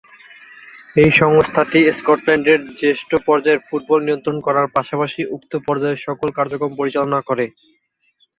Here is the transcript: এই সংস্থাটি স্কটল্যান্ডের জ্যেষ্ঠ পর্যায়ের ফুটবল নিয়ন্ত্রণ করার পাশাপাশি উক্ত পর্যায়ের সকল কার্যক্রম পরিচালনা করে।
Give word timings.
এই 0.95 1.09
সংস্থাটি 1.21 1.79
স্কটল্যান্ডের 1.99 2.59
জ্যেষ্ঠ 2.79 3.09
পর্যায়ের 3.27 3.63
ফুটবল 3.67 3.99
নিয়ন্ত্রণ 4.03 4.37
করার 4.45 4.67
পাশাপাশি 4.75 5.21
উক্ত 5.35 5.51
পর্যায়ের 5.65 6.03
সকল 6.07 6.27
কার্যক্রম 6.37 6.71
পরিচালনা 6.79 7.19
করে। 7.29 7.45